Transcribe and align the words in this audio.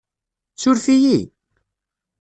Surf-iyi? 0.61 1.19